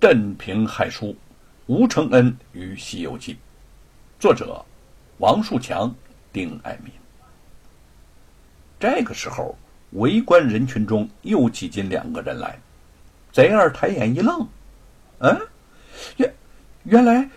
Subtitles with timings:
[0.00, 1.14] 镇平害书，
[1.66, 3.34] 吴承恩与《西游记》，
[4.18, 4.64] 作者
[5.18, 5.94] 王树强、
[6.32, 6.90] 丁爱民。
[8.78, 9.54] 这个时候，
[9.90, 12.58] 围观人群中又挤进两个人来。
[13.30, 14.48] 贼二抬眼一愣
[15.20, 15.38] ：“嗯，
[16.16, 16.34] 原
[16.84, 17.28] 原来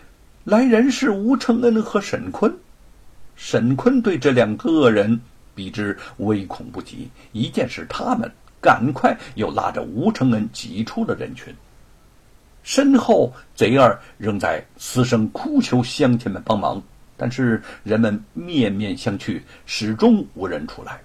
[0.45, 2.57] 来人是吴承恩和沈坤。”
[3.35, 5.19] 沈坤对这两个恶人
[5.53, 11.53] 比之微恐不及，一见是他们，赶快又拉着吴承恩挤出了人群。
[12.63, 16.81] 身后贼儿仍在嘶声哭求乡亲们帮忙，
[17.17, 21.01] 但是人们面面相觑，始终无人出来。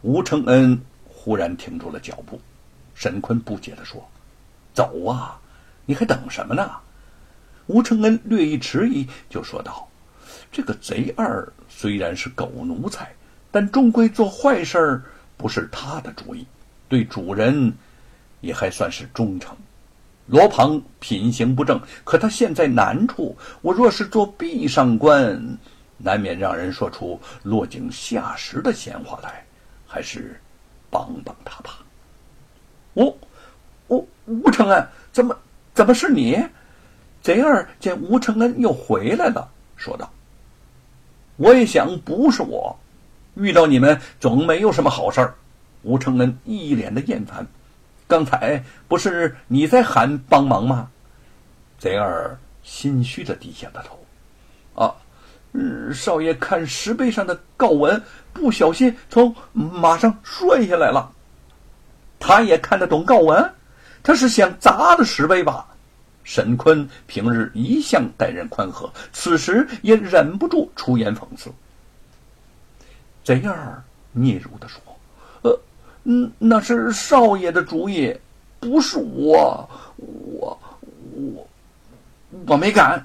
[0.00, 2.40] 吴承恩忽然停住了脚步，
[2.94, 4.02] 沈坤不解地说
[4.72, 5.38] ：“走啊，
[5.84, 6.70] 你还等什么呢？”
[7.66, 9.86] 吴承恩略一迟疑，就说道
[10.50, 13.12] ：“这个贼二虽然是狗奴才，
[13.50, 15.02] 但终归做坏事
[15.36, 16.46] 不是他的主意，
[16.88, 17.74] 对主人
[18.40, 19.54] 也还算是忠诚。”
[20.26, 23.36] 罗庞品行不正，可他现在难处。
[23.62, 25.58] 我若是做壁上观，
[25.98, 29.44] 难免让人说出落井下石的闲话来，
[29.86, 30.40] 还是
[30.90, 31.78] 帮帮他吧。
[32.94, 33.16] 吴
[33.88, 35.36] 吴吴承恩，怎么
[35.74, 36.42] 怎么是你？
[37.22, 40.08] 贼儿见吴承恩又回来了，说道
[41.36, 42.76] ：“我也想不是我，
[43.34, 45.34] 遇到你们总没有什么好事儿。”
[45.82, 47.46] 吴承恩一脸的厌烦。
[48.08, 50.90] 刚才不是你在喊帮忙吗？
[51.78, 54.04] 贼儿心虚的低下了头。
[54.74, 54.94] 啊，
[55.92, 61.12] 少爷看石碑上的告文，不小心从马上摔下来了。
[62.18, 63.52] 他也看得懂告文，
[64.02, 65.66] 他是想砸了石碑吧？
[66.24, 71.52] 沈坤平日一向待人宽和，此时也忍不住出言讽刺。
[73.22, 73.82] 贼儿
[74.12, 74.80] 嗫嚅的说。
[76.08, 78.16] 嗯，那是少爷的主意，
[78.60, 80.56] 不是我，我，
[81.34, 81.48] 我，
[82.46, 83.04] 我没敢。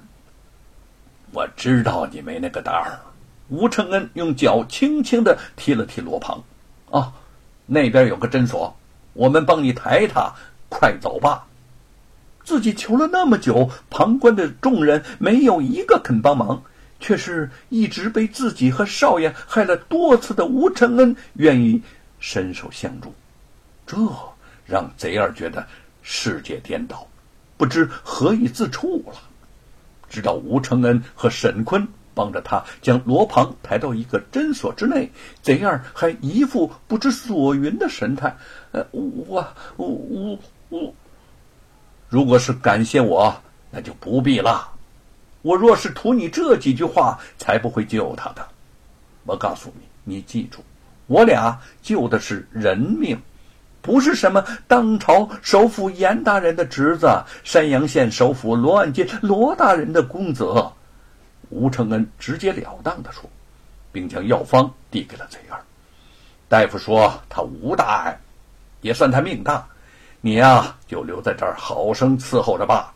[1.32, 3.00] 我知道你没那个胆儿。
[3.50, 6.44] 吴承恩用脚轻轻的踢了踢罗鹏，
[6.92, 7.12] 啊，
[7.66, 8.78] 那边有个诊所，
[9.14, 10.32] 我们帮你抬他，
[10.70, 11.48] 快走吧。
[12.44, 16.62] 自己求了那么久，旁观的众人没有一个肯帮忙，
[17.00, 21.82] 却是一直被自己和少爷害了多次的吴承恩愿意。
[22.22, 23.14] 伸手相助，
[23.86, 23.98] 这
[24.66, 25.68] 让贼儿觉得
[26.02, 27.06] 世界颠倒，
[27.58, 29.16] 不知何以自处了。
[30.08, 35.12] 直到吴承恩和沈坤帮着他将罗庞抬到一个诊所之内，
[35.42, 38.38] 贼儿还一副不知所云的神态。
[38.72, 40.40] 呃，我我我
[40.70, 40.94] 我，
[42.08, 44.74] 如果是感谢我，那就不必了。
[45.42, 48.48] 我若是图你这几句话，才不会救他的。
[49.26, 50.64] 我告诉你，你记住。
[51.08, 53.22] 我俩救的是人命，
[53.82, 57.08] 不是什么当朝首府严大人的侄子，
[57.44, 60.46] 山阳县首府罗安街罗大人的公子。
[61.50, 63.30] 吴承恩直截了当的说，
[63.92, 65.60] 并将药方递给了贼儿。
[66.48, 68.20] 大夫说他无大碍，
[68.82, 69.68] 也算他命大。
[70.22, 72.94] 你呀，就留在这儿好生伺候着吧。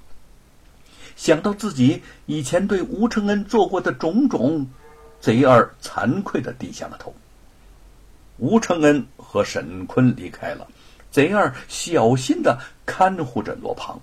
[1.15, 4.67] 想到自己以前对吴承恩做过的种种，
[5.19, 7.13] 贼儿惭愧的低下了头。
[8.37, 10.67] 吴承恩和沈坤离开了，
[11.09, 13.99] 贼儿小心的看护着罗庞。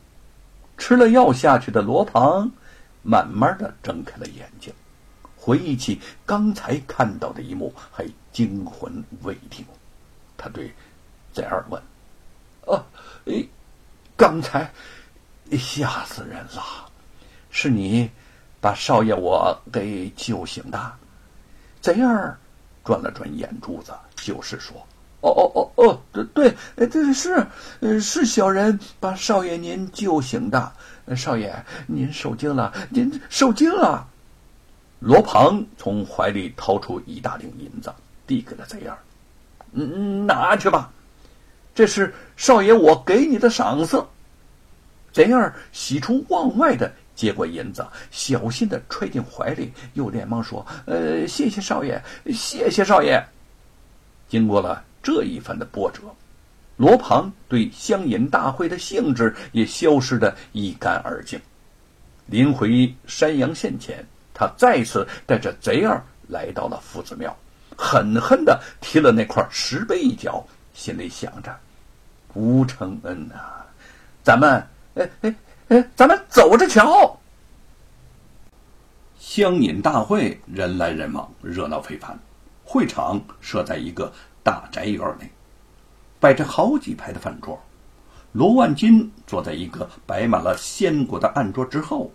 [0.78, 2.50] 吃了药下去的罗庞，
[3.02, 4.72] 慢慢的睁开了眼睛，
[5.36, 9.64] 回忆起刚才看到的一幕，还惊魂未定。
[10.36, 10.72] 他对
[11.32, 11.80] 贼儿问
[12.66, 12.84] ：“啊，
[13.26, 13.46] 诶，
[14.16, 14.72] 刚才
[15.52, 16.90] 吓死人了，
[17.50, 18.10] 是你
[18.60, 20.92] 把少爷我给救醒的？”
[21.82, 22.36] 贼儿
[22.82, 23.92] 转了转眼珠子。
[24.22, 24.76] 就是说，
[25.20, 27.46] 哦哦哦哦，对对，这是，
[28.00, 30.72] 是小人把少爷您救醒的。
[31.16, 31.52] 少爷，
[31.86, 34.06] 您受惊了，您受惊了。
[35.00, 37.92] 罗庞从怀里掏出一大锭银子，
[38.24, 38.96] 递给了贼儿，
[39.72, 40.92] 嗯，拿去吧，
[41.74, 44.00] 这是少爷我给你的赏赐。
[45.12, 52.00] 贼儿喜出望外的接过银子，小心的揣进怀里，又连忙说：“呃，谢谢少爷，
[52.32, 53.20] 谢谢少爷。”
[54.32, 56.00] 经过了这一番的波折，
[56.78, 61.38] 罗庞对乡饮大会的兴致也消失得一干二净。
[62.24, 64.02] 临回山阳县前，
[64.32, 67.36] 他再次带着贼儿来到了夫子庙，
[67.76, 70.42] 狠狠地踢了那块石碑一脚，
[70.72, 71.54] 心里想着
[72.32, 73.34] ：“吴承恩呐，
[74.24, 75.34] 咱们，哎哎
[75.68, 77.20] 哎，咱们走着瞧。”
[79.20, 82.18] 乡饮大会人来人往，热闹非凡。
[82.72, 84.10] 会场设在一个
[84.42, 85.30] 大宅院内，
[86.18, 87.60] 摆着好几排的饭桌，
[88.32, 92.10] 罗万金坐在一个摆满了鲜果的案桌之后，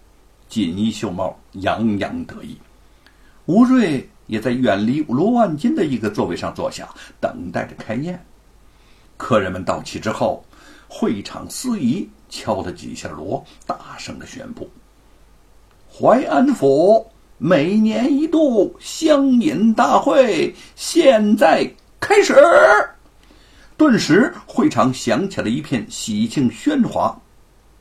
[0.50, 2.58] 锦衣绣帽，洋洋得意。
[3.46, 6.90] 吴瑞也在远离罗万金的一个座位上坐下，
[7.22, 8.20] 等待着开宴。
[9.16, 10.44] 客人们到齐之后，
[10.88, 14.68] 会场司仪敲了几下锣，大声的宣布
[15.88, 17.08] ：“淮安府
[17.38, 21.70] 每年一度乡饮大会现在
[22.00, 22.34] 开始。”
[23.78, 27.16] 顿时，会场响起了一片喜庆喧哗，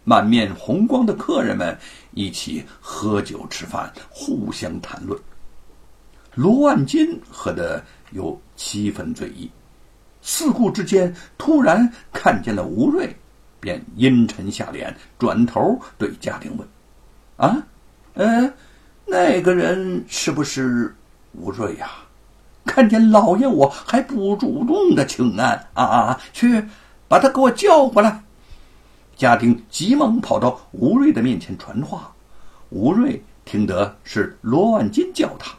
[0.05, 1.75] 满面红光的客人们
[2.13, 5.19] 一起喝酒吃饭，互相谈论。
[6.35, 9.51] 罗万金喝得有七分醉意，
[10.21, 13.17] 四顾之间，突然看见了吴瑞，
[13.59, 16.69] 便阴沉下脸，转头对家丁问
[17.39, 17.67] ：“啊，
[18.13, 18.53] 呃，
[19.07, 20.95] 那个人是不是
[21.33, 21.91] 吴瑞呀？”
[22.67, 26.21] 看见老爷我还不主动的请安啊啊！
[26.33, 26.65] 去，
[27.07, 28.25] 把他给我叫过来。
[29.17, 32.13] 家丁急忙跑到吴瑞的面前传话。
[32.71, 35.55] 吴瑞听得是罗万金叫他，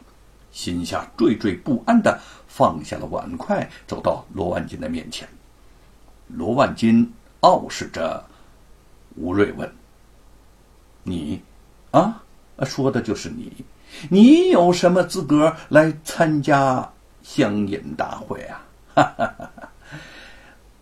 [0.52, 5.26] 心下惴惴不安的放下了碗筷，走到罗万金的面前。
[6.28, 7.10] 罗万金
[7.40, 8.22] 傲视着
[9.16, 9.72] 吴瑞问
[11.02, 11.42] ：“你，
[12.64, 13.52] 说的就是你，
[14.08, 16.90] 你有什么资格来参加？”
[17.22, 18.64] 乡饮大会啊！
[18.94, 19.68] 哈哈哈哈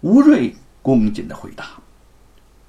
[0.00, 1.64] 吴瑞恭敬的回答：“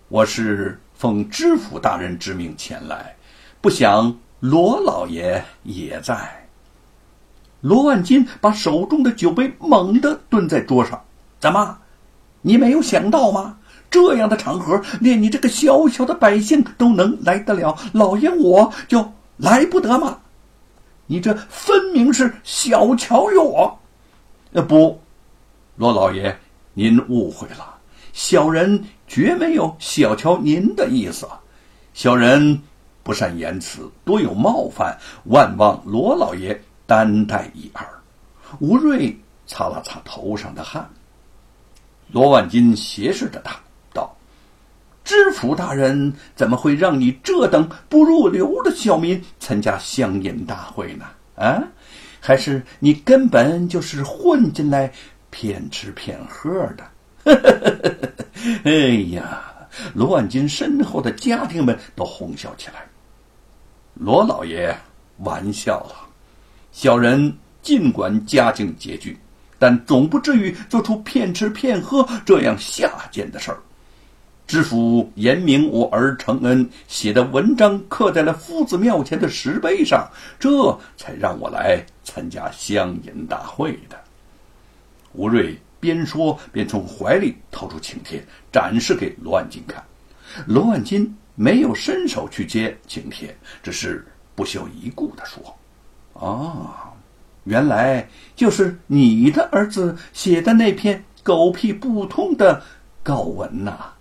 [0.09, 3.15] 我是奉知府大人之命前来，
[3.61, 6.47] 不想罗老爷也在。”
[7.61, 11.03] 罗万金把手中的酒杯猛地蹲在桌上
[11.39, 11.77] ：“怎么，
[12.41, 13.59] 你没有想到吗？
[13.89, 20.19] 这样的场合，连你这个小小的百姓都能来得了，老爷我就来不得吗？”
[21.09, 23.79] 你这分明是小瞧于我，
[24.51, 24.99] 呃不，
[25.77, 26.37] 罗老爷，
[26.73, 27.75] 您误会了，
[28.11, 31.25] 小人绝没有小瞧您的意思，
[31.93, 32.61] 小人
[33.03, 34.97] 不善言辞，多有冒犯，
[35.27, 37.87] 万望罗老爷担待一二。
[38.59, 40.89] 吴瑞擦了擦头上的汗，
[42.11, 43.57] 罗万金斜视着他。
[45.31, 51.05] 府大人怎么会让你这等不入流的小民参加乡饮大会呢？
[51.35, 51.61] 啊，
[52.19, 54.91] 还是你根本就是混进来
[55.29, 56.83] 骗吃骗喝的？
[58.63, 58.71] 哎
[59.11, 59.41] 呀，
[59.93, 62.85] 罗万金身后的家丁们都哄笑起来。
[63.93, 64.75] 罗老爷
[65.17, 65.95] 玩笑了，
[66.71, 69.17] 小人尽管家境拮据，
[69.59, 73.59] 但总不至于做出骗吃骗喝这样下贱的事儿。
[74.47, 80.09] 知府严明我儿承恩写的文章刻在了夫子庙前的石碑上，
[80.39, 80.49] 这
[80.95, 83.99] 才让我来参加乡饮大会的。
[85.11, 89.83] 吴瑞边说边从怀里掏出请帖，展示给罗万金看。
[90.45, 95.57] 罗万金没有伸手去接请帖，只是不屑一顾地说
[96.17, 96.93] ：“啊，
[97.43, 102.63] 原来就是你的儿子写的那篇狗屁不通的
[103.03, 103.91] 稿文呐！”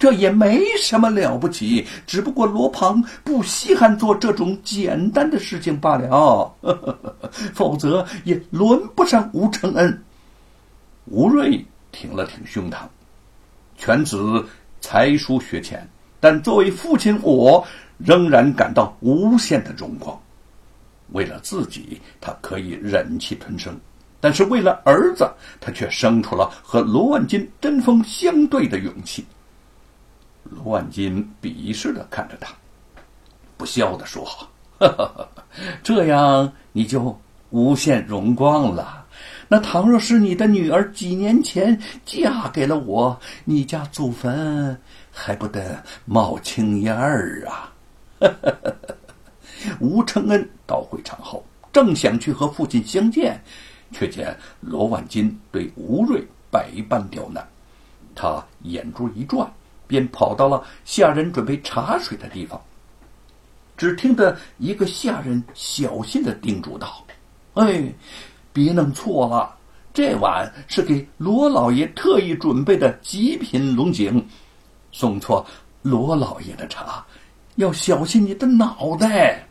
[0.00, 6.50] 这也没什么了不起，只不过罗庞不稀罕做这种简单的事情罢了，
[7.52, 10.02] 否则也轮不上吴承恩。
[11.04, 11.62] 吴瑞
[11.92, 12.78] 挺了挺胸膛，
[13.76, 14.42] 犬子
[14.80, 15.86] 才疏学浅，
[16.18, 17.62] 但作为父亲，我
[17.98, 20.18] 仍然感到无限的荣光。
[21.08, 23.74] 为了自己，他可以忍气吞声；
[24.18, 25.30] 但是为了儿子，
[25.60, 29.26] 他却生出了和罗万金针锋相对的勇气。
[30.50, 32.52] 罗万金鄙视的看着他，
[33.56, 34.28] 不笑的说
[35.82, 37.18] ：“这样你就
[37.50, 39.06] 无限荣光了。
[39.48, 44.78] 那倘若是你的女儿几年前嫁给了我，你家祖坟
[45.10, 47.72] 还不得冒青烟儿啊！”
[49.78, 53.40] 吴承恩到会场后，正想去和父亲相见，
[53.92, 57.46] 却见罗万金对吴瑞百般刁难，
[58.14, 59.50] 他眼珠一转。
[59.90, 62.62] 便跑到了下人准备茶水的地方。
[63.76, 67.04] 只听得一个下人小心的叮嘱道
[67.54, 67.92] ：“哎，
[68.52, 69.56] 别弄错了，
[69.92, 74.24] 这碗是给罗老爷特意准备的极品龙井，
[74.92, 75.44] 送错
[75.82, 77.04] 罗老爷的茶，
[77.56, 79.44] 要小心你的脑袋。”